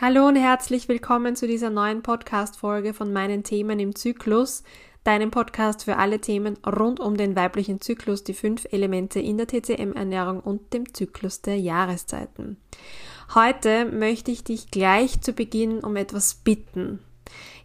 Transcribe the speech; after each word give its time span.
Hallo 0.00 0.28
und 0.28 0.36
herzlich 0.36 0.86
willkommen 0.86 1.34
zu 1.34 1.48
dieser 1.48 1.70
neuen 1.70 2.02
Podcast-Folge 2.02 2.94
von 2.94 3.12
meinen 3.12 3.42
Themen 3.42 3.80
im 3.80 3.96
Zyklus, 3.96 4.62
deinem 5.02 5.32
Podcast 5.32 5.82
für 5.86 5.96
alle 5.96 6.20
Themen 6.20 6.56
rund 6.64 7.00
um 7.00 7.16
den 7.16 7.34
weiblichen 7.34 7.80
Zyklus, 7.80 8.22
die 8.22 8.32
fünf 8.32 8.68
Elemente 8.70 9.18
in 9.18 9.38
der 9.38 9.48
TCM-Ernährung 9.48 10.38
und 10.38 10.72
dem 10.72 10.94
Zyklus 10.94 11.42
der 11.42 11.58
Jahreszeiten. 11.58 12.58
Heute 13.34 13.86
möchte 13.86 14.30
ich 14.30 14.44
dich 14.44 14.70
gleich 14.70 15.20
zu 15.20 15.32
Beginn 15.32 15.80
um 15.80 15.96
etwas 15.96 16.36
bitten. 16.36 17.00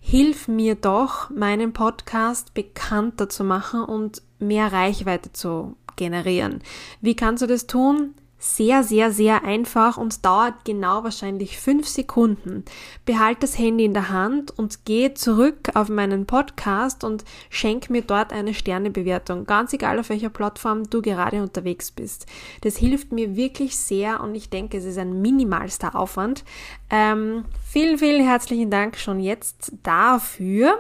Hilf 0.02 0.48
mir 0.48 0.74
doch, 0.74 1.30
meinen 1.30 1.72
Podcast 1.72 2.56
bekannter 2.56 3.30
zu 3.30 3.44
machen 3.44 3.84
und 3.84 4.24
mehr 4.40 4.74
Reichweite 4.74 5.34
zu 5.34 5.76
generieren. 5.98 6.64
Wie 7.00 7.16
kannst 7.16 7.44
du 7.44 7.48
das 7.48 7.68
tun? 7.68 8.16
Sehr, 8.44 8.84
sehr, 8.84 9.10
sehr 9.14 9.46
einfach 9.46 9.96
und 9.96 10.26
dauert 10.26 10.66
genau 10.66 11.05
wahrscheinlich 11.05 11.57
fünf 11.57 11.88
Sekunden. 11.88 12.66
Behalt 13.05 13.41
das 13.41 13.58
Handy 13.58 13.85
in 13.85 13.94
der 13.94 14.09
Hand 14.09 14.52
und 14.52 14.84
geh 14.84 15.13
zurück 15.13 15.70
auf 15.76 15.88
meinen 15.88 16.26
Podcast 16.26 17.05
und 17.05 17.23
schenk 17.49 17.90
mir 17.90 18.02
dort 18.02 18.34
eine 18.34 18.54
Sternebewertung, 18.54 19.45
ganz 19.45 19.71
egal 19.71 19.98
auf 19.98 20.09
welcher 20.09 20.30
Plattform 20.30 20.90
du 20.90 21.02
gerade 21.02 21.41
unterwegs 21.41 21.91
bist. 21.91 22.26
Das 22.62 22.76
hilft 22.76 23.13
mir 23.13 23.38
wirklich 23.38 23.77
sehr 23.77 24.20
und 24.20 24.35
ich 24.35 24.49
denke, 24.49 24.77
es 24.77 24.84
ist 24.84 24.98
ein 24.98 25.21
minimalster 25.21 25.96
Aufwand. 25.96 26.44
Ähm, 26.90 27.46
vielen, 27.66 27.98
vielen 27.98 28.27
herzlichen 28.27 28.70
Dank 28.70 28.98
schon 28.98 29.21
jetzt 29.21 29.71
dafür. 29.84 30.80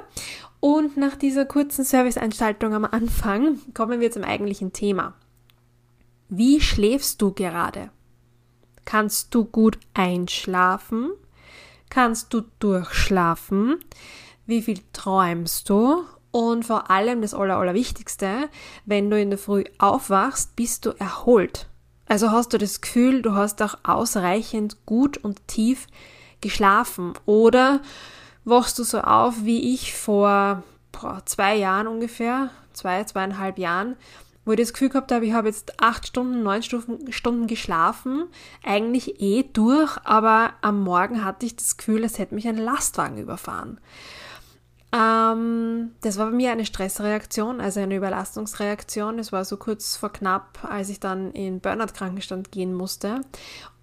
Und 0.59 0.97
nach 0.97 1.15
dieser 1.15 1.45
kurzen 1.45 1.85
Serviceeinschaltung 1.85 2.73
am 2.73 2.83
Anfang 2.83 3.59
kommen 3.73 4.01
wir 4.01 4.11
zum 4.11 4.25
eigentlichen 4.25 4.73
Thema. 4.73 5.13
Wie 6.35 6.61
schläfst 6.61 7.21
du 7.21 7.31
gerade? 7.31 7.91
Kannst 8.85 9.35
du 9.35 9.45
gut 9.45 9.77
einschlafen? 9.93 11.11
Kannst 11.89 12.33
du 12.33 12.41
durchschlafen? 12.57 13.75
Wie 14.47 14.63
viel 14.63 14.79
träumst 14.93 15.69
du? 15.69 16.05
Und 16.31 16.65
vor 16.65 16.89
allem 16.89 17.21
das 17.21 17.35
Aller, 17.35 17.57
Allerwichtigste, 17.57 18.49
wenn 18.83 19.11
du 19.11 19.21
in 19.21 19.29
der 19.29 19.37
Früh 19.37 19.63
aufwachst, 19.77 20.55
bist 20.55 20.87
du 20.87 20.93
erholt. 20.97 21.69
Also 22.07 22.31
hast 22.31 22.51
du 22.51 22.57
das 22.57 22.81
Gefühl, 22.81 23.21
du 23.21 23.35
hast 23.35 23.61
auch 23.61 23.75
ausreichend 23.83 24.87
gut 24.87 25.17
und 25.17 25.47
tief 25.47 25.85
geschlafen. 26.41 27.13
Oder 27.27 27.83
wachst 28.43 28.79
du 28.79 28.83
so 28.83 29.01
auf 29.01 29.43
wie 29.43 29.75
ich 29.75 29.93
vor 29.93 30.63
boah, 30.91 31.21
zwei 31.25 31.57
Jahren 31.57 31.85
ungefähr, 31.85 32.49
zwei, 32.73 33.03
zweieinhalb 33.03 33.59
Jahren, 33.59 33.97
wo 34.45 34.51
ich 34.51 34.59
das 34.59 34.73
Gefühl 34.73 34.89
gehabt 34.89 35.11
habe, 35.11 35.25
ich 35.25 35.33
habe 35.33 35.47
jetzt 35.47 35.79
acht 35.81 36.07
Stunden, 36.07 36.43
neun 36.43 36.61
Stunden 36.63 37.47
geschlafen, 37.47 38.25
eigentlich 38.63 39.21
eh 39.21 39.43
durch, 39.43 39.97
aber 40.03 40.53
am 40.61 40.83
Morgen 40.83 41.23
hatte 41.23 41.45
ich 41.45 41.55
das 41.55 41.77
Gefühl, 41.77 42.03
es 42.03 42.19
hätte 42.19 42.35
mich 42.35 42.47
ein 42.47 42.57
Lastwagen 42.57 43.17
überfahren. 43.17 43.79
Ähm, 44.93 45.91
das 46.01 46.17
war 46.17 46.27
bei 46.29 46.35
mir 46.35 46.51
eine 46.51 46.65
Stressreaktion, 46.65 47.59
also 47.59 47.79
eine 47.79 47.95
Überlastungsreaktion. 47.95 49.17
Es 49.17 49.31
war 49.31 49.43
so 49.43 49.57
kurz 49.57 49.95
vor 49.95 50.11
knapp, 50.11 50.59
als 50.63 50.89
ich 50.89 50.99
dann 50.99 51.31
in 51.31 51.61
Burnout-Krankenstand 51.61 52.51
gehen 52.51 52.73
musste. 52.73 53.21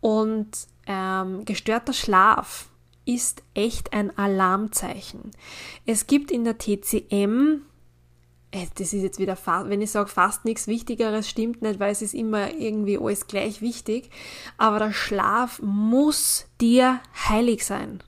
Und 0.00 0.50
ähm, 0.86 1.44
gestörter 1.44 1.92
Schlaf 1.92 2.68
ist 3.04 3.42
echt 3.54 3.92
ein 3.92 4.16
Alarmzeichen. 4.16 5.32
Es 5.84 6.06
gibt 6.06 6.30
in 6.30 6.44
der 6.44 6.58
TCM 6.58 7.62
das 8.52 8.92
ist 8.92 9.02
jetzt 9.02 9.18
wieder, 9.18 9.36
wenn 9.66 9.80
ich 9.80 9.92
sage 9.92 10.08
fast 10.08 10.44
nichts 10.44 10.66
Wichtigeres, 10.66 11.28
stimmt 11.28 11.62
nicht, 11.62 11.78
weil 11.78 11.92
es 11.92 12.02
ist 12.02 12.14
immer 12.14 12.52
irgendwie 12.52 12.98
alles 12.98 13.26
gleich 13.26 13.60
wichtig. 13.60 14.10
Aber 14.58 14.78
der 14.78 14.92
Schlaf 14.92 15.60
muss 15.62 16.46
dir 16.60 17.00
heilig 17.28 17.64
sein. 17.64 18.02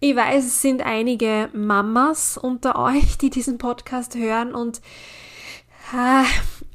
Ich 0.00 0.16
weiß, 0.16 0.44
es 0.44 0.60
sind 0.60 0.82
einige 0.82 1.48
Mamas 1.54 2.36
unter 2.36 2.76
euch, 2.76 3.18
die 3.18 3.30
diesen 3.30 3.56
Podcast 3.56 4.16
hören 4.16 4.52
und 4.54 4.82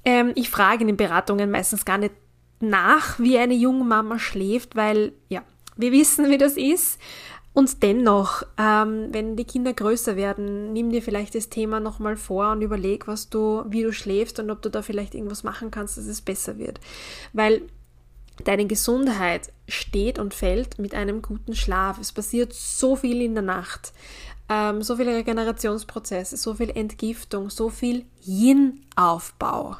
äh, 0.03 0.31
ich 0.35 0.49
frage 0.49 0.81
in 0.81 0.87
den 0.87 0.97
Beratungen 0.97 1.51
meistens 1.51 1.85
gar 1.85 1.97
nicht 1.97 2.13
nach, 2.59 3.19
wie 3.19 3.37
eine 3.37 3.53
junge 3.53 3.83
Mama 3.83 4.17
schläft, 4.17 4.75
weil 4.75 5.13
ja, 5.29 5.43
wir 5.75 5.91
wissen, 5.91 6.29
wie 6.29 6.37
das 6.37 6.57
ist. 6.57 6.99
Und 7.57 7.81
dennoch, 7.81 8.43
ähm, 8.59 9.07
wenn 9.09 9.35
die 9.35 9.43
Kinder 9.43 9.73
größer 9.73 10.15
werden, 10.15 10.73
nimm 10.73 10.91
dir 10.91 11.01
vielleicht 11.01 11.33
das 11.33 11.49
Thema 11.49 11.79
nochmal 11.79 12.15
vor 12.15 12.51
und 12.51 12.61
überleg, 12.61 13.07
was 13.07 13.29
du, 13.29 13.63
wie 13.67 13.81
du 13.81 13.91
schläfst 13.91 14.39
und 14.39 14.51
ob 14.51 14.61
du 14.61 14.69
da 14.69 14.83
vielleicht 14.83 15.15
irgendwas 15.15 15.43
machen 15.43 15.71
kannst, 15.71 15.97
dass 15.97 16.05
es 16.05 16.21
besser 16.21 16.59
wird. 16.59 16.79
Weil 17.33 17.63
deine 18.43 18.67
Gesundheit 18.67 19.51
steht 19.67 20.19
und 20.19 20.35
fällt 20.35 20.77
mit 20.77 20.93
einem 20.93 21.23
guten 21.23 21.55
Schlaf. 21.55 21.97
Es 21.99 22.11
passiert 22.11 22.53
so 22.53 22.95
viel 22.95 23.23
in 23.23 23.33
der 23.33 23.41
Nacht. 23.41 23.91
Ähm, 24.49 24.83
so 24.83 24.95
viele 24.95 25.15
Regenerationsprozesse, 25.15 26.37
so 26.37 26.53
viel 26.53 26.69
Entgiftung, 26.69 27.49
so 27.49 27.69
viel 27.69 28.05
Yin-Aufbau. 28.23 29.77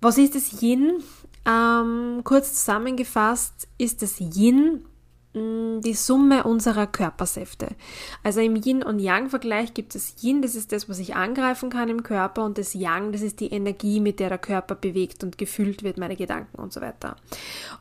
Was 0.00 0.16
ist 0.16 0.34
das 0.34 0.62
Yin? 0.62 1.02
Ähm, 1.44 2.22
kurz 2.24 2.54
zusammengefasst 2.54 3.68
ist 3.76 4.00
das 4.00 4.18
Yin 4.18 4.86
die 5.34 5.94
Summe 5.94 6.44
unserer 6.44 6.86
Körpersäfte. 6.86 7.68
Also 8.22 8.40
im 8.40 8.54
Yin- 8.54 8.82
und 8.82 8.98
Yang-Vergleich 8.98 9.72
gibt 9.72 9.94
es 9.94 10.16
Yin, 10.22 10.42
das 10.42 10.54
ist 10.54 10.72
das, 10.72 10.90
was 10.90 10.98
ich 10.98 11.14
angreifen 11.14 11.70
kann 11.70 11.88
im 11.88 12.02
Körper, 12.02 12.44
und 12.44 12.58
das 12.58 12.74
Yang, 12.74 13.12
das 13.12 13.22
ist 13.22 13.40
die 13.40 13.50
Energie, 13.50 14.00
mit 14.00 14.20
der 14.20 14.28
der 14.28 14.38
Körper 14.38 14.74
bewegt 14.74 15.24
und 15.24 15.38
gefüllt 15.38 15.82
wird, 15.82 15.96
meine 15.96 16.16
Gedanken 16.16 16.60
und 16.60 16.74
so 16.74 16.82
weiter. 16.82 17.16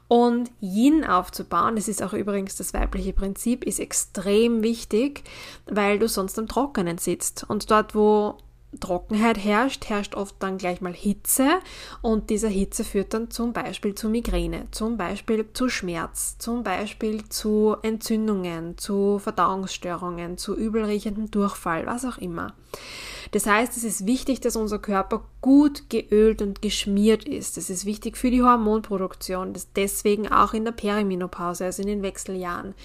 Und 0.08 0.50
Yin 0.62 1.04
aufzubauen, 1.04 1.76
das 1.76 1.90
ist 1.90 2.02
auch 2.02 2.14
übrigens 2.14 2.56
das 2.56 2.74
weibliche 2.74 3.12
Prinzip, 3.12 3.66
ist 3.66 3.80
extrem 3.80 4.64
wichtig, 4.64 5.24
weil 5.66 6.00
du 6.00 6.08
sonst 6.08 6.40
am 6.40 6.48
Trockenen 6.48 7.00
sitzt. 7.00 7.46
Und 7.50 7.70
dort, 7.70 7.96
wo 7.96 8.38
Trockenheit 8.80 9.38
herrscht, 9.38 9.90
herrscht 9.90 10.16
oft 10.16 10.36
dann 10.40 10.58
gleich 10.58 10.82
mal 10.82 10.94
Hitze 10.94 11.60
und 12.02 12.30
diese 12.30 12.48
Hitze 12.48 12.84
führt 12.84 13.14
dann 13.14 13.30
zum 13.30 13.54
Beispiel 13.54 13.96
zu 13.96 14.10
Migräne, 14.10 14.68
zum 14.72 14.98
Beispiel 14.98 15.46
zu 15.54 15.70
Schmerz, 15.70 16.38
zum 16.38 16.64
Beispiel 16.64 17.28
zu 17.28 17.76
Entzündungen, 17.82 18.78
zu 18.78 19.20
Verdauungsstörungen, 19.20 20.38
zu 20.38 20.56
übelriechendem 20.56 21.32
Durchfall, 21.32 21.86
was 21.86 22.06
auch 22.06 22.18
immer. 22.18 22.54
Das 23.32 23.46
heißt, 23.46 23.78
es 23.78 23.86
ist 23.86 24.06
wichtig, 24.06 24.42
dass 24.42 24.58
unser 24.58 24.80
Körper 24.80 25.24
gut 25.40 25.90
geölt 25.90 26.42
und 26.42 26.62
geschmiert 26.62 27.24
ist. 27.24 27.56
Das 27.56 27.70
ist 27.70 27.86
wichtig 27.86 28.18
für 28.18 28.30
die 28.30 28.44
Hormonproduktion, 28.44 29.54
das 29.54 29.72
deswegen 29.74 30.30
auch 30.30 30.54
in 30.54 30.66
der 30.66 30.74
Perimenopause, 30.74 31.66
also 31.66 31.82
in 31.82 31.88
den 31.88 32.04
Wechseljahren. 32.04 32.76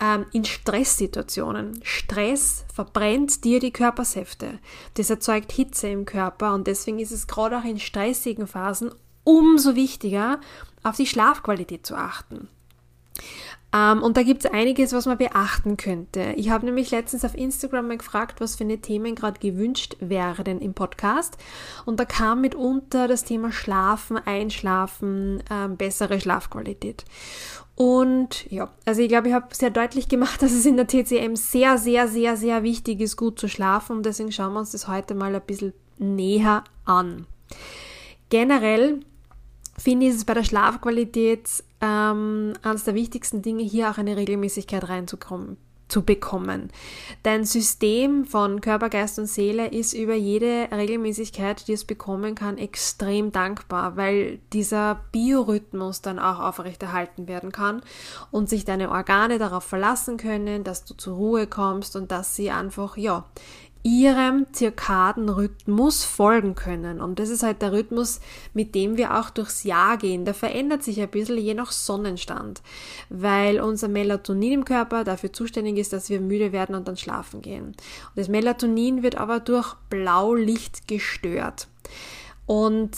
Ähm, 0.00 0.26
in 0.32 0.44
Stresssituationen. 0.44 1.80
Stress 1.82 2.66
verbrennt 2.74 3.44
dir 3.44 3.58
die 3.58 3.72
Körpersäfte. 3.72 4.58
Das 4.94 5.08
erzeugt 5.08 5.50
Hitze 5.50 5.88
im 5.88 6.04
Körper 6.04 6.52
und 6.52 6.66
deswegen 6.66 6.98
ist 6.98 7.12
es 7.12 7.26
gerade 7.26 7.58
auch 7.58 7.64
in 7.64 7.80
stressigen 7.80 8.46
Phasen 8.46 8.90
umso 9.24 9.74
wichtiger, 9.74 10.40
auf 10.82 10.96
die 10.96 11.06
Schlafqualität 11.06 11.84
zu 11.84 11.96
achten. 11.96 12.48
Ähm, 13.76 14.02
und 14.02 14.16
da 14.16 14.22
gibt 14.22 14.44
es 14.44 14.50
einiges, 14.50 14.92
was 14.92 15.06
man 15.06 15.18
beachten 15.18 15.76
könnte. 15.76 16.34
Ich 16.36 16.50
habe 16.50 16.66
nämlich 16.66 16.90
letztens 16.90 17.24
auf 17.24 17.34
Instagram 17.34 17.88
mal 17.88 17.98
gefragt, 17.98 18.40
was 18.40 18.56
für 18.56 18.64
eine 18.64 18.78
Themen 18.78 19.14
gerade 19.14 19.38
gewünscht 19.40 19.96
wären 20.00 20.60
im 20.60 20.74
Podcast. 20.74 21.36
Und 21.84 22.00
da 22.00 22.04
kam 22.04 22.40
mitunter 22.40 23.08
das 23.08 23.24
Thema 23.24 23.52
Schlafen, 23.52 24.16
Einschlafen, 24.18 25.42
ähm, 25.50 25.76
bessere 25.76 26.20
Schlafqualität. 26.20 27.04
Und 27.74 28.50
ja, 28.50 28.70
also 28.86 29.02
ich 29.02 29.08
glaube, 29.08 29.28
ich 29.28 29.34
habe 29.34 29.54
sehr 29.54 29.70
deutlich 29.70 30.08
gemacht, 30.08 30.40
dass 30.42 30.52
es 30.52 30.64
in 30.64 30.76
der 30.76 30.86
TCM 30.86 31.36
sehr, 31.36 31.76
sehr, 31.76 32.08
sehr, 32.08 32.36
sehr 32.36 32.62
wichtig 32.62 33.00
ist, 33.00 33.16
gut 33.16 33.38
zu 33.38 33.48
schlafen. 33.48 33.96
Und 33.98 34.06
deswegen 34.06 34.32
schauen 34.32 34.54
wir 34.54 34.60
uns 34.60 34.72
das 34.72 34.88
heute 34.88 35.14
mal 35.14 35.34
ein 35.34 35.42
bisschen 35.42 35.74
näher 35.98 36.64
an. 36.84 37.26
Generell 38.28 39.00
finde 39.78 40.06
ich 40.06 40.14
es 40.14 40.24
bei 40.24 40.34
der 40.34 40.44
Schlafqualität 40.44 41.64
ähm, 41.80 42.54
eines 42.62 42.84
der 42.84 42.94
wichtigsten 42.94 43.42
Dinge, 43.42 43.62
hier 43.62 43.90
auch 43.90 43.98
eine 43.98 44.16
Regelmäßigkeit 44.16 44.88
reinzukommen 44.88 45.56
zu 45.88 46.02
bekommen. 46.02 46.70
Dein 47.22 47.44
System 47.44 48.24
von 48.24 48.60
Körper, 48.60 48.88
Geist 48.88 49.18
und 49.18 49.26
Seele 49.26 49.68
ist 49.68 49.92
über 49.92 50.14
jede 50.14 50.68
Regelmäßigkeit, 50.72 51.68
die 51.68 51.74
es 51.74 51.84
bekommen 51.84 52.34
kann, 52.34 52.58
extrem 52.58 53.30
dankbar, 53.30 53.96
weil 53.96 54.40
dieser 54.52 55.00
Biorhythmus 55.12 56.02
dann 56.02 56.18
auch 56.18 56.40
aufrechterhalten 56.40 57.28
werden 57.28 57.52
kann 57.52 57.82
und 58.32 58.48
sich 58.48 58.64
deine 58.64 58.90
Organe 58.90 59.38
darauf 59.38 59.64
verlassen 59.64 60.16
können, 60.16 60.64
dass 60.64 60.84
du 60.84 60.94
zur 60.94 61.16
Ruhe 61.16 61.46
kommst 61.46 61.94
und 61.94 62.10
dass 62.10 62.34
sie 62.34 62.50
einfach, 62.50 62.96
ja, 62.96 63.24
ihrem 63.86 64.46
zirkaden 64.52 65.28
Rhythmus 65.28 66.02
folgen 66.02 66.56
können. 66.56 67.00
Und 67.00 67.20
das 67.20 67.28
ist 67.28 67.44
halt 67.44 67.62
der 67.62 67.70
Rhythmus, 67.70 68.18
mit 68.52 68.74
dem 68.74 68.96
wir 68.96 69.16
auch 69.16 69.30
durchs 69.30 69.62
Jahr 69.62 69.96
gehen. 69.96 70.24
Der 70.24 70.34
verändert 70.34 70.82
sich 70.82 71.00
ein 71.00 71.08
bisschen 71.08 71.38
je 71.38 71.54
nach 71.54 71.70
Sonnenstand, 71.70 72.62
weil 73.10 73.60
unser 73.60 73.86
Melatonin 73.86 74.52
im 74.52 74.64
Körper 74.64 75.04
dafür 75.04 75.32
zuständig 75.32 75.78
ist, 75.78 75.92
dass 75.92 76.10
wir 76.10 76.20
müde 76.20 76.50
werden 76.50 76.74
und 76.74 76.88
dann 76.88 76.96
schlafen 76.96 77.42
gehen. 77.42 77.66
Und 77.66 77.76
das 78.16 78.26
Melatonin 78.26 79.04
wird 79.04 79.18
aber 79.18 79.38
durch 79.38 79.74
Blaulicht 79.88 80.88
gestört. 80.88 81.68
Und 82.44 82.90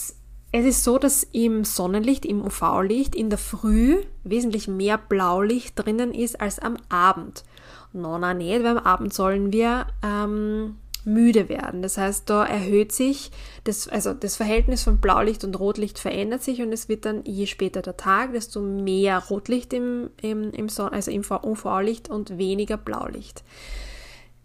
es 0.51 0.65
ist 0.65 0.83
so, 0.83 0.97
dass 0.97 1.21
im 1.21 1.65
Sonnenlicht, 1.65 2.25
im 2.25 2.43
UV-Licht 2.43 3.13
in 3.13 3.29
der 3.29 3.37
Früh 3.37 4.01
wesentlich 4.23 4.67
mehr 4.67 4.97
Blaulicht 4.97 5.77
drinnen 5.77 6.15
ist 6.15 6.41
als 6.41 6.57
am 6.57 6.77
Abend. 6.89 7.43
No, 7.93 8.17
na 8.17 8.33
nicht, 8.33 8.63
weil 8.63 8.77
am 8.77 8.85
Abend 8.85 9.13
sollen 9.13 9.51
wir 9.51 9.87
ähm, 10.03 10.75
müde 11.05 11.49
werden. 11.49 11.81
Das 11.81 11.97
heißt, 11.97 12.29
da 12.29 12.45
erhöht 12.45 12.91
sich 12.91 13.31
das, 13.63 13.87
also 13.87 14.13
das 14.13 14.35
Verhältnis 14.35 14.83
von 14.83 14.99
Blaulicht 14.99 15.43
und 15.43 15.59
Rotlicht 15.59 15.99
verändert 15.99 16.43
sich 16.43 16.61
und 16.61 16.71
es 16.71 16.89
wird 16.89 17.05
dann 17.05 17.23
je 17.25 17.45
später 17.45 17.81
der 17.81 17.97
Tag, 17.97 18.33
desto 18.33 18.61
mehr 18.61 19.19
Rotlicht 19.29 19.73
im, 19.73 20.09
im, 20.21 20.51
im 20.51 20.69
Son 20.69 20.89
also 20.89 21.11
im 21.11 21.23
UV-Licht 21.23 22.09
und 22.09 22.37
weniger 22.37 22.77
Blaulicht. 22.77 23.43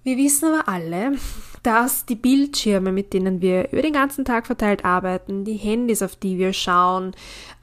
Wir 0.04 0.18
wissen 0.18 0.52
aber 0.52 0.68
alle, 0.68 1.12
dass 1.62 2.04
die 2.04 2.14
Bildschirme, 2.14 2.92
mit 2.92 3.14
denen 3.14 3.40
wir 3.40 3.72
über 3.72 3.80
den 3.80 3.94
ganzen 3.94 4.26
Tag 4.26 4.46
verteilt 4.46 4.84
arbeiten, 4.84 5.44
die 5.44 5.56
Handys, 5.56 6.02
auf 6.02 6.14
die 6.14 6.36
wir 6.36 6.52
schauen, 6.52 7.12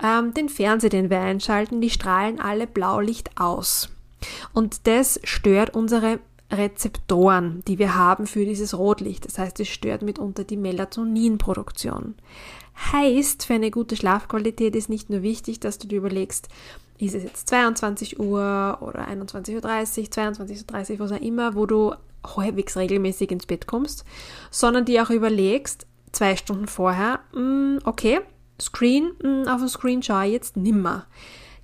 ähm, 0.04 0.34
den 0.34 0.50
Fernseher, 0.50 0.90
den 0.90 1.12
wir 1.12 1.20
einschalten, 1.20 1.82
die 1.82 1.92
strahlen 1.92 2.40
alle 2.40 2.66
Blaulicht 2.66 3.40
aus. 3.40 3.90
Und 4.54 4.88
das 4.88 5.20
stört 5.24 5.76
unsere 5.76 6.20
Rezeptoren, 6.52 7.64
die 7.68 7.80
wir 7.80 7.96
haben 7.96 8.28
für 8.28 8.46
dieses 8.46 8.78
Rotlicht. 8.78 9.26
Das 9.26 9.38
heißt, 9.38 9.60
es 9.60 9.70
stört 9.70 10.02
mitunter 10.02 10.44
die 10.44 10.58
Melatoninproduktion. 10.58 12.16
Heißt, 12.92 13.46
für 13.46 13.54
eine 13.54 13.72
gute 13.72 13.96
Schlafqualität 13.96 14.76
ist 14.76 14.90
nicht 14.90 15.10
nur 15.10 15.22
wichtig, 15.22 15.60
dass 15.60 15.78
du 15.78 15.88
dir 15.88 15.98
überlegst, 15.98 16.50
ist 16.98 17.16
es 17.16 17.24
jetzt 17.24 17.50
22 17.50 18.20
Uhr 18.20 18.78
oder 18.82 19.08
21.30 19.08 19.56
Uhr, 19.56 19.62
22.30 19.62 20.94
Uhr, 20.94 21.00
was 21.00 21.12
auch 21.12 21.22
immer, 21.22 21.56
wo 21.56 21.66
du 21.66 21.94
halbwegs 22.24 22.78
regelmäßig 22.78 23.32
ins 23.32 23.46
Bett 23.46 23.66
kommst, 23.66 24.06
sondern 24.52 24.86
dir 24.86 25.04
auch 25.04 25.10
überlegst, 25.10 25.88
zwei 26.12 26.36
Stunden 26.36 26.68
vorher, 26.68 27.20
mh, 27.34 27.42
mm, 27.42 27.80
okay, 27.86 28.20
Screen, 28.60 29.12
mh, 29.24 29.30
mm, 29.30 29.48
auf 29.48 29.60
dem 29.60 29.68
Screen 29.68 30.04
schaue 30.04 30.26
ich 30.28 30.34
jetzt 30.34 30.58
nimmer. 30.58 31.08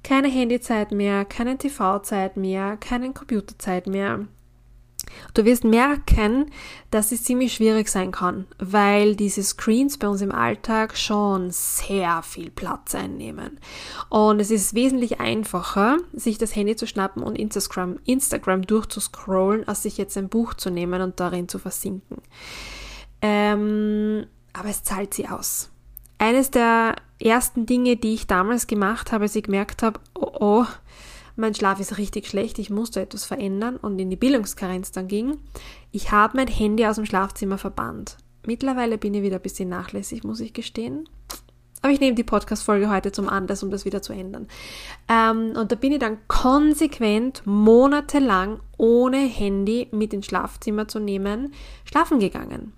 Keine 0.07 0.29
Handyzeit 0.29 0.91
mehr, 0.93 1.25
keine 1.25 1.57
TV-Zeit 1.57 2.37
mehr, 2.37 2.77
keine 2.77 3.11
Computerzeit 3.11 3.87
mehr. 3.87 4.25
Du 5.33 5.43
wirst 5.43 5.65
merken, 5.65 6.49
dass 6.91 7.11
es 7.11 7.25
ziemlich 7.25 7.53
schwierig 7.53 7.89
sein 7.89 8.11
kann, 8.11 8.47
weil 8.57 9.17
diese 9.17 9.43
Screens 9.43 9.97
bei 9.97 10.07
uns 10.07 10.21
im 10.21 10.31
Alltag 10.31 10.97
schon 10.97 11.51
sehr 11.51 12.23
viel 12.23 12.51
Platz 12.51 12.95
einnehmen. 12.95 13.59
Und 14.07 14.39
es 14.39 14.49
ist 14.49 14.73
wesentlich 14.73 15.19
einfacher, 15.19 15.97
sich 16.13 16.37
das 16.37 16.55
Handy 16.55 16.77
zu 16.77 16.87
schnappen 16.87 17.21
und 17.21 17.37
Instagram, 17.37 17.99
Instagram 18.05 18.61
durchzuscrollen, 18.61 19.67
als 19.67 19.83
sich 19.83 19.97
jetzt 19.97 20.17
ein 20.17 20.29
Buch 20.29 20.53
zu 20.53 20.69
nehmen 20.69 21.01
und 21.01 21.19
darin 21.19 21.49
zu 21.49 21.59
versinken. 21.59 22.21
Ähm, 23.21 24.25
aber 24.53 24.69
es 24.69 24.83
zahlt 24.83 25.13
sie 25.13 25.27
aus. 25.27 25.69
Eines 26.17 26.49
der 26.49 26.95
ersten 27.19 27.65
Dinge, 27.65 27.95
die 27.95 28.13
ich 28.13 28.27
damals 28.27 28.67
gemacht 28.67 29.11
habe, 29.11 29.23
als 29.23 29.35
ich 29.35 29.43
gemerkt 29.43 29.83
habe, 29.83 29.99
oh, 30.15 30.31
oh 30.39 30.65
mein 31.35 31.53
Schlaf 31.53 31.79
ist 31.79 31.97
richtig 31.97 32.27
schlecht, 32.27 32.57
ich 32.59 32.69
muss 32.69 32.91
da 32.91 33.01
etwas 33.01 33.25
verändern 33.25 33.77
und 33.77 33.99
in 33.99 34.09
die 34.09 34.15
Bildungskarenz 34.15 34.91
dann 34.91 35.07
ging. 35.07 35.37
Ich 35.91 36.11
habe 36.11 36.37
mein 36.37 36.47
Handy 36.47 36.85
aus 36.85 36.95
dem 36.95 37.05
Schlafzimmer 37.05 37.57
verbannt. 37.57 38.17
Mittlerweile 38.45 38.97
bin 38.97 39.13
ich 39.13 39.21
wieder 39.21 39.35
ein 39.35 39.41
bisschen 39.41 39.69
nachlässig, 39.69 40.23
muss 40.23 40.39
ich 40.39 40.53
gestehen. 40.53 41.07
Aber 41.81 41.93
ich 41.93 41.99
nehme 41.99 42.15
die 42.15 42.23
Podcast-Folge 42.23 42.89
heute 42.89 43.11
zum 43.11 43.29
Anlass, 43.29 43.61
um 43.61 43.69
das 43.69 43.85
wieder 43.85 44.01
zu 44.01 44.13
ändern. 44.13 44.47
Ähm, 45.07 45.53
und 45.55 45.71
da 45.71 45.75
bin 45.75 45.91
ich 45.91 45.99
dann 45.99 46.17
konsequent 46.27 47.43
monatelang 47.45 48.59
ohne 48.77 49.19
Handy 49.19 49.87
mit 49.91 50.13
ins 50.13 50.25
Schlafzimmer 50.25 50.87
zu 50.87 50.99
nehmen, 50.99 51.53
schlafen 51.85 52.19
gegangen. 52.19 52.73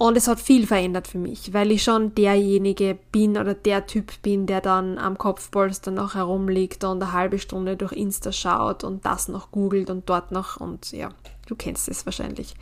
Und 0.00 0.16
es 0.16 0.28
hat 0.28 0.40
viel 0.40 0.66
verändert 0.66 1.08
für 1.08 1.18
mich, 1.18 1.52
weil 1.52 1.70
ich 1.70 1.82
schon 1.82 2.14
derjenige 2.14 2.98
bin 3.12 3.36
oder 3.36 3.52
der 3.52 3.86
Typ 3.86 4.22
bin, 4.22 4.46
der 4.46 4.62
dann 4.62 4.96
am 4.96 5.18
Kopfpolster 5.18 5.90
noch 5.90 6.14
herumliegt 6.14 6.84
und 6.84 7.02
eine 7.02 7.12
halbe 7.12 7.38
Stunde 7.38 7.76
durch 7.76 7.92
Insta 7.92 8.32
schaut 8.32 8.82
und 8.82 9.04
das 9.04 9.28
noch 9.28 9.50
googelt 9.50 9.90
und 9.90 10.08
dort 10.08 10.32
noch 10.32 10.56
und 10.56 10.92
ja, 10.92 11.10
du 11.48 11.54
kennst 11.54 11.86
es 11.86 12.06
wahrscheinlich. 12.06 12.54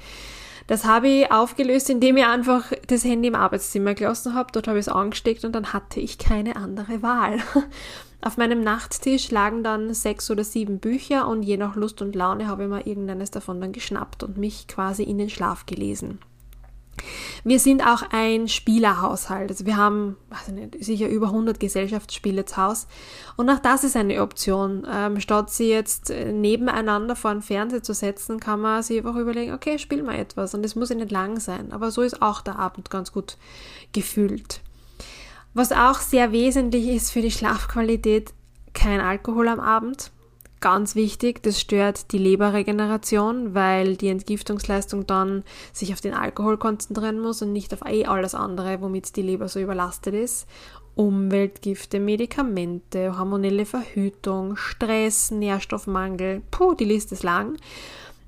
Das 0.67 0.85
habe 0.85 1.07
ich 1.07 1.31
aufgelöst, 1.31 1.89
indem 1.91 2.17
ich 2.17 2.27
einfach 2.27 2.73
das 2.89 3.05
Handy 3.05 3.29
im 3.29 3.37
Arbeitszimmer 3.37 3.95
gelassen 3.95 4.35
habe. 4.35 4.51
Dort 4.51 4.67
habe 4.67 4.81
ich 4.81 4.89
es 4.89 4.93
angesteckt 4.93 5.45
und 5.45 5.53
dann 5.53 5.73
hatte 5.73 6.01
ich 6.01 6.19
keine 6.19 6.57
andere 6.57 7.03
Wahl. 7.03 7.39
Auf 8.21 8.37
meinem 8.37 8.65
Nachttisch 8.65 9.31
lagen 9.31 9.63
dann 9.63 9.95
sechs 9.95 10.29
oder 10.29 10.43
sieben 10.43 10.81
Bücher 10.81 11.29
und 11.29 11.45
je 11.45 11.57
nach 11.57 11.77
Lust 11.77 12.03
und 12.03 12.17
Laune 12.17 12.49
habe 12.49 12.65
ich 12.65 12.69
mir 12.69 12.85
irgendeines 12.85 13.31
davon 13.31 13.61
dann 13.61 13.71
geschnappt 13.71 14.25
und 14.25 14.39
mich 14.39 14.67
quasi 14.67 15.05
in 15.05 15.19
den 15.19 15.31
Schlaf 15.31 15.67
gelesen. 15.67 16.19
Wir 17.45 17.59
sind 17.59 17.83
auch 17.87 18.03
ein 18.11 18.49
Spielerhaushalt. 18.49 19.51
Also 19.51 19.67
wir 19.67 19.77
haben 19.77 20.17
nicht, 20.53 20.85
sicher 20.85 21.09
über 21.09 21.27
100 21.27 21.61
Gesellschaftsspiele 21.61 22.45
zu 22.45 22.57
Hause. 22.57 22.87
Und 23.37 23.49
auch 23.51 23.59
das 23.59 23.85
ist 23.85 23.97
eine 23.97 24.23
Option. 24.23 24.87
Ähm, 24.91 25.21
statt 25.21 25.51
sie 25.51 25.69
jetzt 25.69 26.11
äh, 26.11 26.33
nebeneinander 26.33 27.17
vor 27.17 27.33
den 27.33 27.43
Fernseher 27.43 27.83
zu 27.83 27.95
setzen, 27.95 28.41
kann 28.41 28.61
man 28.61 28.83
sich 28.83 28.99
einfach 28.99 29.17
überlegen, 29.17 29.53
okay, 29.53 29.79
spiel 29.79 30.03
mal 30.03 30.19
etwas. 30.19 30.55
Und 30.55 30.65
es 30.65 30.77
muss 30.77 30.91
ja 30.91 30.97
nicht 30.97 31.11
lang 31.11 31.41
sein. 31.41 31.73
Aber 31.73 31.91
so 31.91 32.03
ist 32.03 32.23
auch 32.23 32.41
der 32.41 32.59
Abend 32.59 32.91
ganz 32.91 33.13
gut 33.13 33.37
gefüllt. 33.93 34.61
Was 35.55 35.73
auch 35.73 35.99
sehr 35.99 36.33
wesentlich 36.33 36.89
ist 36.89 37.11
für 37.11 37.23
die 37.23 37.31
Schlafqualität, 37.31 38.33
kein 38.75 39.01
Alkohol 39.01 39.49
am 39.49 39.61
Abend. 39.61 40.11
Ganz 40.61 40.97
wichtig, 40.97 41.41
das 41.45 41.61
stört 41.61 42.11
die 42.11 42.19
Leberregeneration, 42.19 43.55
weil 43.55 43.97
die 43.97 44.09
Entgiftungsleistung 44.09 45.07
dann 45.07 45.45
sich 45.73 45.93
auf 45.93 46.01
den 46.01 46.15
Alkohol 46.15 46.59
konzentrieren 46.59 47.21
muss 47.21 47.43
und 47.43 47.53
nicht 47.53 47.73
auf 47.73 47.89
eh 47.89 48.07
alles 48.07 48.35
andere, 48.35 48.81
womit 48.81 49.15
die 49.15 49.23
Leber 49.23 49.49
so 49.49 49.61
überlastet 49.61 50.15
ist. 50.15 50.49
Umweltgifte, 50.97 52.01
Medikamente, 52.01 53.17
hormonelle 53.17 53.67
Verhütung, 53.67 54.57
Stress, 54.57 55.31
Nährstoffmangel, 55.31 56.43
puh, 56.51 56.75
die 56.75 56.87
Liste 56.87 57.15
ist 57.15 57.23
lang. 57.23 57.57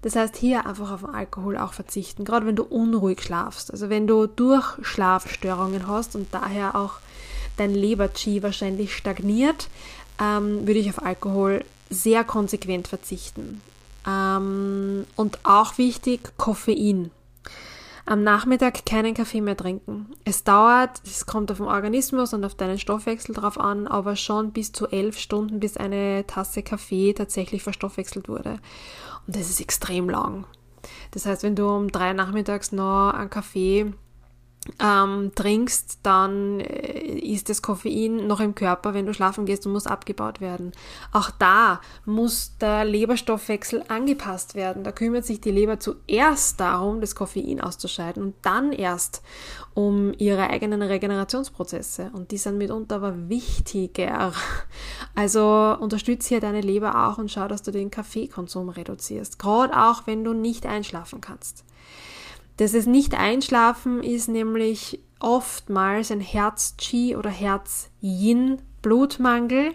Das 0.02 0.14
heißt, 0.14 0.36
hier 0.36 0.66
einfach 0.66 0.92
auf 0.92 1.00
den 1.00 1.10
Alkohol 1.10 1.58
auch 1.58 1.72
verzichten, 1.72 2.24
gerade 2.24 2.46
wenn 2.46 2.54
du 2.54 2.62
unruhig 2.62 3.22
schlafst. 3.22 3.72
Also 3.72 3.90
wenn 3.90 4.06
du 4.06 4.28
Durchschlafstörungen 4.28 5.88
hast 5.88 6.14
und 6.14 6.28
daher 6.32 6.76
auch 6.76 7.00
dein 7.56 7.74
Leber-Chi 7.74 8.44
wahrscheinlich 8.44 8.96
stagniert, 8.96 9.68
ähm, 10.20 10.66
würde 10.66 10.78
ich 10.78 10.88
auf 10.88 11.02
Alkohol 11.02 11.64
sehr 11.90 12.24
konsequent 12.24 12.88
verzichten. 12.88 13.60
Ähm, 14.06 15.04
und 15.16 15.40
auch 15.44 15.76
wichtig, 15.76 16.32
Koffein. 16.38 17.10
Am 18.06 18.24
Nachmittag 18.24 18.86
keinen 18.86 19.14
Kaffee 19.14 19.40
mehr 19.40 19.56
trinken. 19.56 20.06
Es 20.24 20.42
dauert, 20.42 21.00
es 21.04 21.26
kommt 21.26 21.50
auf 21.52 21.58
den 21.58 21.66
Organismus 21.66 22.32
und 22.32 22.44
auf 22.44 22.54
deinen 22.54 22.78
Stoffwechsel 22.78 23.34
drauf 23.34 23.60
an, 23.60 23.86
aber 23.86 24.16
schon 24.16 24.52
bis 24.52 24.72
zu 24.72 24.88
elf 24.88 25.18
Stunden, 25.18 25.60
bis 25.60 25.76
eine 25.76 26.26
Tasse 26.26 26.62
Kaffee 26.62 27.12
tatsächlich 27.12 27.62
verstoffwechselt 27.62 28.28
wurde. 28.28 28.58
Und 29.26 29.36
das 29.36 29.50
ist 29.50 29.60
extrem 29.60 30.08
lang. 30.08 30.44
Das 31.10 31.26
heißt, 31.26 31.42
wenn 31.42 31.54
du 31.54 31.68
um 31.68 31.92
drei 31.92 32.12
nachmittags 32.12 32.72
noch 32.72 33.12
einen 33.12 33.30
Kaffee 33.30 33.92
ähm, 34.78 35.32
trinkst, 35.34 36.00
dann 36.02 36.60
äh, 36.60 37.18
ist 37.18 37.48
das 37.48 37.62
Koffein 37.62 38.26
noch 38.26 38.40
im 38.40 38.54
Körper, 38.54 38.92
wenn 38.92 39.06
du 39.06 39.14
schlafen 39.14 39.46
gehst 39.46 39.66
und 39.66 39.72
muss 39.72 39.86
abgebaut 39.86 40.40
werden. 40.40 40.72
Auch 41.12 41.30
da 41.30 41.80
muss 42.04 42.56
der 42.60 42.84
Leberstoffwechsel 42.84 43.84
angepasst 43.88 44.54
werden. 44.54 44.84
Da 44.84 44.92
kümmert 44.92 45.24
sich 45.24 45.40
die 45.40 45.50
Leber 45.50 45.80
zuerst 45.80 46.60
darum, 46.60 47.00
das 47.00 47.14
Koffein 47.14 47.60
auszuscheiden 47.60 48.22
und 48.22 48.34
dann 48.42 48.72
erst 48.72 49.22
um 49.72 50.12
ihre 50.18 50.50
eigenen 50.50 50.82
Regenerationsprozesse. 50.82 52.10
Und 52.12 52.30
die 52.30 52.38
sind 52.38 52.58
mitunter 52.58 52.96
aber 52.96 53.28
wichtiger. 53.28 54.32
Also 55.14 55.76
unterstütze 55.80 56.28
hier 56.28 56.40
deine 56.40 56.60
Leber 56.60 57.08
auch 57.08 57.18
und 57.18 57.30
schau, 57.30 57.48
dass 57.48 57.62
du 57.62 57.70
den 57.70 57.90
Kaffeekonsum 57.90 58.68
reduzierst. 58.68 59.38
Gerade 59.38 59.76
auch, 59.76 60.06
wenn 60.06 60.24
du 60.24 60.32
nicht 60.32 60.66
einschlafen 60.66 61.20
kannst. 61.20 61.64
Das 62.56 62.74
ist 62.74 62.86
nicht 62.86 63.14
einschlafen 63.14 64.02
ist 64.02 64.28
nämlich 64.28 65.00
oftmals 65.20 66.10
ein 66.10 66.20
Herz-Chi 66.20 67.14
oder 67.16 67.30
Herz-Yin-Blutmangel. 67.30 69.72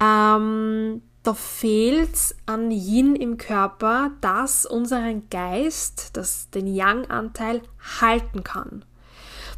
Ähm, 0.00 1.02
da 1.22 1.34
fehlt 1.34 2.14
es 2.14 2.36
an 2.46 2.70
Yin 2.70 3.16
im 3.16 3.36
Körper, 3.36 4.12
das 4.20 4.64
unseren 4.66 5.28
Geist, 5.30 6.16
das 6.16 6.50
den 6.50 6.68
Yang-Anteil 6.68 7.62
halten 8.00 8.44
kann. 8.44 8.84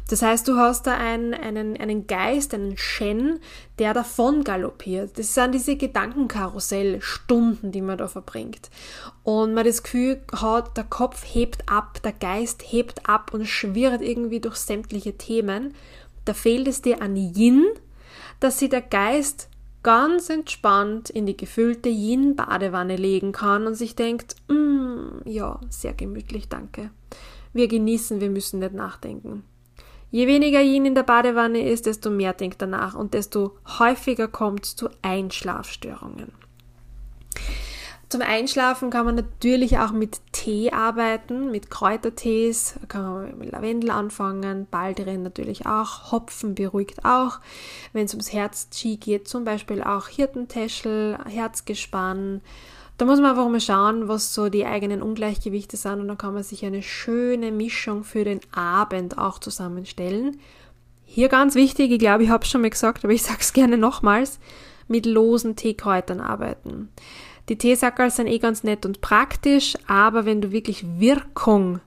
Das 0.09 0.23
heißt, 0.23 0.47
du 0.47 0.57
hast 0.57 0.87
da 0.87 0.97
einen, 0.97 1.35
einen, 1.35 1.77
einen 1.77 2.07
Geist, 2.07 2.55
einen 2.55 2.77
Shen, 2.77 3.39
der 3.77 3.93
davon 3.93 4.43
galoppiert. 4.43 5.19
Das 5.19 5.35
sind 5.35 5.53
diese 5.53 5.75
Gedankenkarussellstunden, 5.75 7.71
die 7.71 7.83
man 7.83 7.99
da 7.99 8.07
verbringt. 8.07 8.71
Und 9.21 9.53
man 9.53 9.65
das 9.65 9.83
Gefühl 9.83 10.19
hat, 10.33 10.75
der 10.77 10.85
Kopf 10.85 11.23
hebt 11.27 11.71
ab, 11.71 12.01
der 12.01 12.13
Geist 12.13 12.63
hebt 12.65 13.07
ab 13.07 13.35
und 13.35 13.45
schwirrt 13.45 14.01
irgendwie 14.01 14.39
durch 14.39 14.55
sämtliche 14.55 15.15
Themen. 15.15 15.75
Da 16.25 16.33
fehlt 16.33 16.67
es 16.67 16.81
dir 16.81 17.03
an 17.03 17.15
Yin, 17.15 17.67
dass 18.39 18.57
sich 18.57 18.69
der 18.69 18.81
Geist 18.81 19.47
ganz 19.83 20.31
entspannt 20.31 21.11
in 21.11 21.27
die 21.27 21.37
gefüllte 21.37 21.89
Yin-Badewanne 21.89 22.95
legen 22.95 23.31
kann 23.31 23.67
und 23.67 23.75
sich 23.75 23.95
denkt, 23.95 24.35
mm, 24.47 25.19
ja, 25.25 25.59
sehr 25.69 25.93
gemütlich, 25.93 26.49
danke. 26.49 26.89
Wir 27.53 27.67
genießen, 27.67 28.19
wir 28.21 28.31
müssen 28.31 28.59
nicht 28.59 28.73
nachdenken. 28.73 29.43
Je 30.11 30.25
weniger 30.25 30.61
Yin 30.61 30.85
in 30.85 30.95
der 30.95 31.03
Badewanne 31.03 31.69
ist, 31.69 31.85
desto 31.85 32.09
mehr 32.09 32.33
denkt 32.33 32.61
danach 32.61 32.95
und 32.95 33.13
desto 33.13 33.57
häufiger 33.79 34.27
kommt 34.27 34.65
es 34.65 34.75
zu 34.75 34.89
Einschlafstörungen. 35.01 36.31
Zum 38.09 38.21
Einschlafen 38.23 38.89
kann 38.89 39.05
man 39.05 39.13
natürlich 39.13 39.77
auch 39.77 39.91
mit 39.91 40.19
Tee 40.31 40.71
arbeiten, 40.71 41.51
mit 41.51 41.69
Kräutertees, 41.69 42.79
kann 42.87 43.03
man 43.03 43.37
mit 43.37 43.51
Lavendel 43.51 43.91
anfangen, 43.91 44.65
Baldrian 44.71 45.21
natürlich 45.21 45.67
auch, 45.67 46.11
Hopfen 46.11 46.55
beruhigt 46.55 47.05
auch. 47.05 47.39
Wenn 47.93 48.05
es 48.05 48.13
ums 48.15 48.33
Herz-Chi 48.33 48.97
geht, 48.97 49.27
zum 49.27 49.43
Beispiel 49.43 49.83
auch 49.83 50.07
Hirtentäschel, 50.07 51.19
Herzgespann. 51.27 52.41
Da 52.99 53.05
muss 53.05 53.21
man 53.21 53.29
einfach 53.29 53.47
mal 53.47 53.61
schauen, 53.61 54.09
was 54.09 54.33
so 54.33 54.49
die 54.49 54.65
eigenen 54.65 55.01
Ungleichgewichte 55.01 55.77
sind 55.77 56.01
und 56.01 56.09
dann 56.09 56.17
kann 56.17 56.33
man 56.33 56.43
sich 56.43 56.65
eine 56.65 56.83
schöne 56.83 57.49
Mischung 57.49 58.03
für 58.03 58.25
den 58.25 58.41
Abend 58.51 59.17
auch 59.17 59.39
zusammenstellen. 59.39 60.37
Hier 61.05 61.29
ganz 61.29 61.55
wichtig, 61.55 61.91
ich 61.91 61.99
glaube, 61.99 62.23
ich 62.23 62.29
habe 62.29 62.43
es 62.43 62.51
schon 62.51 62.59
mal 62.59 62.69
gesagt, 62.69 63.05
aber 63.05 63.13
ich 63.13 63.23
sage 63.23 63.37
es 63.39 63.53
gerne 63.53 63.77
nochmals, 63.77 64.37
mit 64.89 65.05
losen 65.05 65.55
Teekräutern 65.55 66.19
arbeiten. 66.19 66.89
Die 67.47 67.57
Teesackerl 67.57 68.11
sind 68.11 68.27
eh 68.27 68.37
ganz 68.37 68.65
nett 68.65 68.85
und 68.85 68.99
praktisch, 68.99 69.77
aber 69.87 70.25
wenn 70.25 70.41
du 70.41 70.51
wirklich 70.51 70.85
Wirkung, 70.99 71.79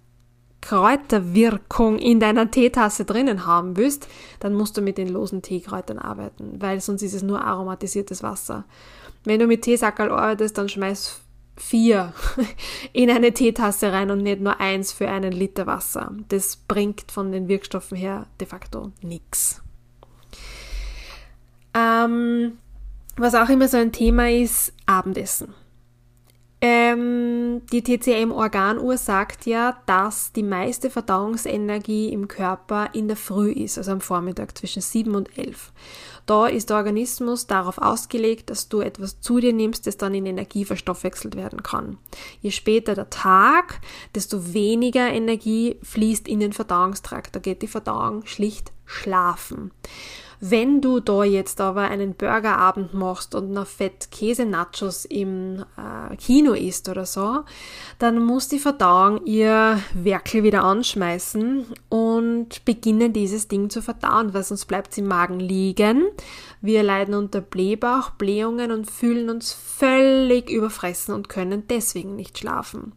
Kräuterwirkung 0.62 1.98
in 1.98 2.20
deiner 2.20 2.50
Teetasse 2.50 3.04
drinnen 3.04 3.44
haben 3.44 3.76
willst, 3.76 4.08
dann 4.40 4.54
musst 4.54 4.78
du 4.78 4.80
mit 4.80 4.96
den 4.96 5.08
losen 5.08 5.42
Teekräutern 5.42 5.98
arbeiten, 5.98 6.54
weil 6.58 6.80
sonst 6.80 7.02
ist 7.02 7.12
es 7.12 7.22
nur 7.22 7.44
aromatisiertes 7.44 8.22
Wasser. 8.22 8.64
Wenn 9.24 9.40
du 9.40 9.46
mit 9.46 9.62
Teesackerl 9.62 10.10
arbeitest, 10.10 10.58
dann 10.58 10.68
schmeiß 10.68 11.20
vier 11.56 12.12
in 12.92 13.10
eine 13.10 13.32
Teetasse 13.32 13.92
rein 13.92 14.10
und 14.10 14.22
nicht 14.22 14.40
nur 14.40 14.60
eins 14.60 14.92
für 14.92 15.08
einen 15.08 15.32
Liter 15.32 15.66
Wasser. 15.66 16.12
Das 16.28 16.56
bringt 16.56 17.10
von 17.10 17.32
den 17.32 17.48
Wirkstoffen 17.48 17.96
her 17.96 18.26
de 18.40 18.46
facto 18.46 18.92
nichts. 19.02 19.62
Ähm, 21.74 22.58
was 23.16 23.34
auch 23.34 23.48
immer 23.48 23.68
so 23.68 23.76
ein 23.76 23.92
Thema 23.92 24.30
ist, 24.30 24.72
Abendessen. 24.86 25.54
Ähm, 26.64 27.62
die 27.72 27.82
TCM-Organuhr 27.82 28.96
sagt 28.96 29.46
ja, 29.46 29.82
dass 29.86 30.32
die 30.32 30.44
meiste 30.44 30.90
Verdauungsenergie 30.90 32.12
im 32.12 32.28
Körper 32.28 32.90
in 32.92 33.08
der 33.08 33.16
Früh 33.16 33.50
ist, 33.50 33.78
also 33.78 33.90
am 33.90 34.00
Vormittag 34.00 34.56
zwischen 34.56 34.80
7 34.80 35.14
und 35.16 35.36
11. 35.36 35.72
Da 36.26 36.46
ist 36.46 36.70
der 36.70 36.76
Organismus 36.76 37.46
darauf 37.46 37.78
ausgelegt, 37.78 38.50
dass 38.50 38.68
du 38.68 38.80
etwas 38.80 39.20
zu 39.20 39.40
dir 39.40 39.52
nimmst, 39.52 39.86
das 39.86 39.96
dann 39.96 40.14
in 40.14 40.26
Energie 40.26 40.64
verstoffwechselt 40.64 41.36
werden 41.36 41.62
kann. 41.62 41.98
Je 42.40 42.50
später 42.50 42.94
der 42.94 43.10
Tag, 43.10 43.80
desto 44.14 44.54
weniger 44.54 45.08
Energie 45.08 45.78
fließt 45.82 46.28
in 46.28 46.40
den 46.40 46.52
Verdauungstrakt. 46.52 47.34
Da 47.34 47.40
geht 47.40 47.62
die 47.62 47.68
Verdauung 47.68 48.24
schlicht 48.26 48.72
schlafen. 48.84 49.72
Wenn 50.44 50.80
du 50.80 50.98
da 50.98 51.22
jetzt 51.22 51.60
aber 51.60 51.82
einen 51.82 52.14
Burgerabend 52.14 52.94
machst 52.94 53.36
und 53.36 53.52
noch 53.52 53.68
Fett 53.68 54.10
Käse-Nachos 54.10 55.04
im 55.04 55.64
äh, 55.76 56.16
Kino 56.16 56.52
isst 56.52 56.88
oder 56.88 57.06
so, 57.06 57.44
dann 58.00 58.18
muss 58.18 58.48
die 58.48 58.58
Verdauung 58.58 59.24
ihr 59.24 59.80
Werkel 59.94 60.42
wieder 60.42 60.64
anschmeißen 60.64 61.66
und 61.90 62.64
beginnen 62.64 63.12
dieses 63.12 63.46
Ding 63.46 63.70
zu 63.70 63.82
verdauen, 63.82 64.34
weil 64.34 64.42
sonst 64.42 64.64
bleibt 64.64 64.92
sie 64.92 65.02
im 65.02 65.06
Magen 65.06 65.38
liegen. 65.38 66.06
Wir 66.60 66.82
leiden 66.82 67.14
unter 67.14 67.40
Blähbauch, 67.40 68.10
Blähungen 68.10 68.72
und 68.72 68.90
fühlen 68.90 69.30
uns 69.30 69.52
völlig 69.52 70.50
überfressen 70.50 71.14
und 71.14 71.28
können 71.28 71.68
deswegen 71.68 72.16
nicht 72.16 72.36
schlafen. 72.36 72.94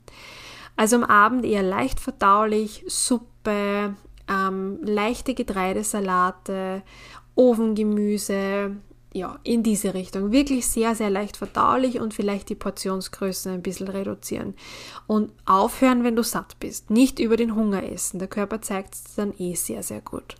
Also 0.77 0.95
am 0.95 1.03
Abend 1.03 1.45
eher 1.45 1.61
leicht 1.61 1.99
verdaulich, 1.99 2.83
Suppe, 2.87 3.93
ähm, 4.27 4.79
leichte 4.81 5.35
Getreidesalate 5.35 6.81
Ofengemüse, 7.35 8.75
ja, 9.13 9.39
in 9.43 9.63
diese 9.63 9.93
Richtung. 9.93 10.31
Wirklich 10.31 10.67
sehr, 10.67 10.93
sehr 10.93 11.09
leicht 11.09 11.37
verdaulich 11.37 12.01
und 12.01 12.13
vielleicht 12.13 12.49
die 12.49 12.55
Portionsgröße 12.55 13.49
ein 13.49 13.61
bisschen 13.61 13.87
reduzieren. 13.87 14.55
Und 15.07 15.31
aufhören, 15.45 16.03
wenn 16.03 16.17
du 16.17 16.23
satt 16.23 16.59
bist. 16.59 16.89
Nicht 16.89 17.19
über 17.19 17.37
den 17.37 17.55
Hunger 17.55 17.83
essen. 17.83 18.19
Der 18.19 18.27
Körper 18.27 18.61
zeigt 18.61 18.95
es 18.95 19.15
dann 19.15 19.33
eh 19.37 19.55
sehr, 19.55 19.83
sehr 19.83 20.01
gut. 20.01 20.35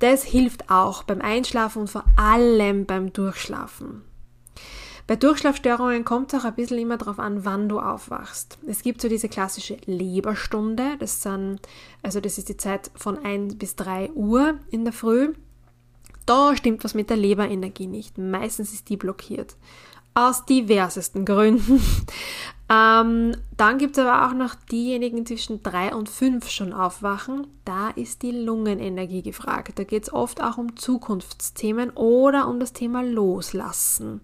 Das 0.00 0.24
hilft 0.24 0.70
auch 0.70 1.04
beim 1.04 1.20
Einschlafen 1.20 1.82
und 1.82 1.90
vor 1.90 2.04
allem 2.16 2.84
beim 2.84 3.12
Durchschlafen. 3.12 4.02
Bei 5.06 5.16
Durchschlafstörungen 5.16 6.04
kommt 6.04 6.32
es 6.32 6.40
auch 6.40 6.44
ein 6.44 6.54
bisschen 6.54 6.78
immer 6.78 6.98
darauf 6.98 7.18
an, 7.18 7.44
wann 7.44 7.68
du 7.68 7.80
aufwachst. 7.80 8.58
Es 8.66 8.82
gibt 8.82 9.00
so 9.00 9.08
diese 9.08 9.28
klassische 9.28 9.78
Leberstunde, 9.86 10.96
das 10.98 11.22
sind, 11.22 11.60
also 12.02 12.20
das 12.20 12.36
ist 12.38 12.48
die 12.50 12.58
Zeit 12.58 12.90
von 12.94 13.24
1 13.24 13.56
bis 13.56 13.74
3 13.76 14.10
Uhr 14.12 14.58
in 14.70 14.84
der 14.84 14.92
Früh 14.92 15.32
da 16.28 16.56
stimmt 16.56 16.84
was 16.84 16.94
mit 16.94 17.10
der 17.10 17.16
Leberenergie 17.16 17.86
nicht. 17.86 18.18
Meistens 18.18 18.72
ist 18.72 18.88
die 18.88 18.96
blockiert. 18.96 19.56
Aus 20.14 20.44
diversesten 20.44 21.24
Gründen. 21.24 21.80
ähm, 22.68 23.36
dann 23.56 23.78
gibt 23.78 23.96
es 23.96 24.04
aber 24.04 24.26
auch 24.26 24.34
noch 24.34 24.54
diejenigen 24.54 25.24
zwischen 25.24 25.62
drei 25.62 25.94
und 25.94 26.08
fünf 26.08 26.50
schon 26.50 26.72
aufwachen. 26.72 27.46
Da 27.64 27.90
ist 27.90 28.22
die 28.22 28.32
Lungenenergie 28.32 29.22
gefragt. 29.22 29.78
Da 29.78 29.84
geht 29.84 30.04
es 30.04 30.12
oft 30.12 30.42
auch 30.42 30.58
um 30.58 30.76
Zukunftsthemen 30.76 31.90
oder 31.90 32.48
um 32.48 32.60
das 32.60 32.72
Thema 32.72 33.02
Loslassen. 33.02 34.20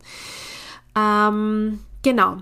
Ähm, 0.96 1.80
genau. 2.02 2.38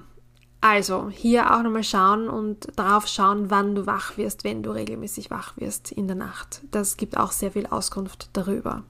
Also 0.61 1.11
hier 1.11 1.53
auch 1.53 1.63
nochmal 1.63 1.83
schauen 1.83 2.29
und 2.29 2.69
darauf 2.77 3.09
schauen, 3.09 3.51
wann 3.51 3.75
du 3.75 3.85
wach 3.85 4.17
wirst, 4.17 4.45
wenn 4.45 4.63
du 4.63 4.71
regelmäßig 4.71 5.31
wach 5.31 5.57
wirst 5.57 5.91
in 5.91 6.07
der 6.07 6.17
Nacht. 6.17 6.63
Das 6.71 6.97
gibt 6.97 7.17
auch 7.17 7.33
sehr 7.33 7.51
viel 7.51 7.67
Auskunft 7.67 8.31
darüber. 8.33 8.85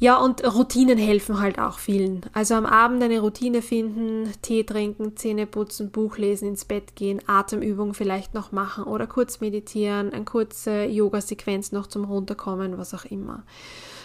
Ja, 0.00 0.16
und 0.16 0.42
Routinen 0.42 0.96
helfen 0.96 1.40
halt 1.40 1.58
auch 1.58 1.78
vielen. 1.78 2.22
Also 2.32 2.54
am 2.54 2.64
Abend 2.64 3.02
eine 3.02 3.20
Routine 3.20 3.60
finden, 3.60 4.32
Tee 4.40 4.64
trinken, 4.64 5.14
Zähne 5.14 5.46
putzen, 5.46 5.90
Buch 5.90 6.16
lesen, 6.16 6.48
ins 6.48 6.64
Bett 6.64 6.96
gehen, 6.96 7.20
Atemübungen 7.26 7.92
vielleicht 7.92 8.32
noch 8.32 8.50
machen 8.50 8.84
oder 8.84 9.06
kurz 9.06 9.40
meditieren, 9.40 10.10
eine 10.14 10.24
kurze 10.24 10.84
Yoga-Sequenz 10.84 11.72
noch 11.72 11.86
zum 11.86 12.04
Runterkommen, 12.04 12.78
was 12.78 12.94
auch 12.94 13.04
immer. 13.04 13.44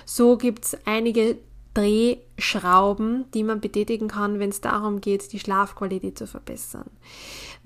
So 0.06 0.36
gibt 0.36 0.65
es 0.65 0.77
einige 0.84 1.38
Drehschrauben, 1.74 3.25
die 3.34 3.44
man 3.44 3.62
betätigen 3.62 4.10
kann, 4.10 4.39
wenn 4.39 4.50
es 4.50 4.60
darum 4.60 5.00
geht, 5.00 5.32
die 5.32 5.39
Schlafqualität 5.39 6.18
zu 6.18 6.27
verbessern. 6.27 6.89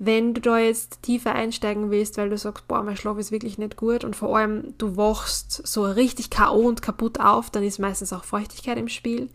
Wenn 0.02 0.32
du 0.32 0.40
da 0.40 0.58
jetzt 0.58 1.02
tiefer 1.02 1.34
einsteigen 1.34 1.90
willst, 1.90 2.16
weil 2.16 2.30
du 2.30 2.38
sagst, 2.38 2.66
boah, 2.66 2.82
mein 2.82 2.96
Schlaf 2.96 3.18
ist 3.18 3.32
wirklich 3.32 3.58
nicht 3.58 3.76
gut 3.76 4.02
und 4.02 4.16
vor 4.16 4.34
allem 4.34 4.74
du 4.78 4.96
wachst 4.96 5.66
so 5.66 5.84
richtig 5.84 6.30
K.O. 6.30 6.66
und 6.66 6.80
kaputt 6.80 7.20
auf, 7.20 7.50
dann 7.50 7.62
ist 7.62 7.78
meistens 7.78 8.12
auch 8.12 8.24
Feuchtigkeit 8.24 8.78
im 8.78 8.88
Spiel 8.88 9.28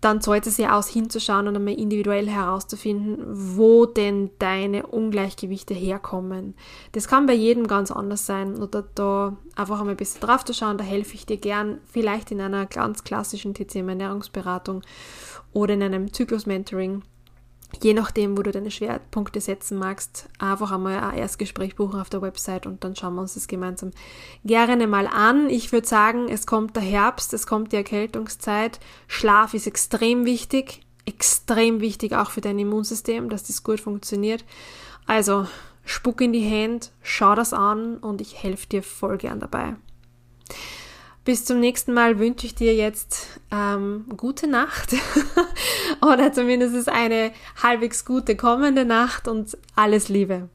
dann 0.00 0.20
zahlt 0.20 0.46
es 0.46 0.56
ja 0.56 0.76
aus, 0.76 0.88
hinzuschauen 0.88 1.48
und 1.48 1.56
einmal 1.56 1.74
individuell 1.74 2.28
herauszufinden, 2.28 3.18
wo 3.26 3.86
denn 3.86 4.30
deine 4.38 4.86
Ungleichgewichte 4.86 5.74
herkommen. 5.74 6.54
Das 6.92 7.08
kann 7.08 7.26
bei 7.26 7.32
jedem 7.32 7.66
ganz 7.66 7.90
anders 7.90 8.26
sein 8.26 8.56
oder 8.56 8.84
da 8.94 9.36
einfach 9.54 9.80
einmal 9.80 9.94
ein 9.94 9.96
bisschen 9.96 10.20
drauf 10.20 10.44
zu 10.44 10.54
schauen, 10.54 10.78
da 10.78 10.84
helfe 10.84 11.14
ich 11.14 11.26
dir 11.26 11.38
gern, 11.38 11.78
vielleicht 11.84 12.30
in 12.30 12.40
einer 12.40 12.66
ganz 12.66 13.04
klassischen 13.04 13.54
TCM 13.54 13.88
Ernährungsberatung 13.88 14.82
oder 15.52 15.74
in 15.74 15.82
einem 15.82 16.12
Zyklus-Mentoring 16.12 17.02
je 17.82 17.94
nachdem, 17.94 18.36
wo 18.36 18.42
du 18.42 18.52
deine 18.52 18.70
Schwerpunkte 18.70 19.40
setzen 19.40 19.78
magst, 19.78 20.28
einfach 20.38 20.72
einmal 20.72 20.98
ein 20.98 21.18
Erstgespräch 21.18 21.76
buchen 21.76 22.00
auf 22.00 22.10
der 22.10 22.22
Website 22.22 22.66
und 22.66 22.84
dann 22.84 22.96
schauen 22.96 23.14
wir 23.14 23.22
uns 23.22 23.34
das 23.34 23.48
gemeinsam 23.48 23.90
gerne 24.44 24.86
mal 24.86 25.06
an. 25.06 25.50
Ich 25.50 25.72
würde 25.72 25.86
sagen, 25.86 26.28
es 26.28 26.46
kommt 26.46 26.76
der 26.76 26.82
Herbst, 26.82 27.32
es 27.34 27.46
kommt 27.46 27.72
die 27.72 27.76
Erkältungszeit. 27.76 28.80
Schlaf 29.08 29.54
ist 29.54 29.66
extrem 29.66 30.24
wichtig, 30.24 30.80
extrem 31.04 31.80
wichtig 31.80 32.14
auch 32.14 32.30
für 32.30 32.40
dein 32.40 32.58
Immunsystem, 32.58 33.28
dass 33.28 33.44
das 33.44 33.62
gut 33.62 33.80
funktioniert. 33.80 34.44
Also 35.06 35.46
spuck 35.84 36.20
in 36.20 36.32
die 36.32 36.40
Hände, 36.40 36.86
schau 37.02 37.34
das 37.34 37.52
an 37.52 37.98
und 37.98 38.20
ich 38.20 38.42
helfe 38.42 38.66
dir 38.68 38.82
voll 38.82 39.18
gern 39.18 39.40
dabei. 39.40 39.76
Bis 41.26 41.44
zum 41.44 41.58
nächsten 41.58 41.92
Mal 41.92 42.20
wünsche 42.20 42.46
ich 42.46 42.54
dir 42.54 42.72
jetzt 42.72 43.40
ähm, 43.50 44.04
gute 44.16 44.46
Nacht 44.46 44.94
oder 46.00 46.32
zumindest 46.32 46.88
eine 46.88 47.32
halbwegs 47.60 48.04
gute 48.04 48.36
kommende 48.36 48.84
Nacht 48.84 49.26
und 49.26 49.58
alles 49.74 50.08
Liebe. 50.08 50.48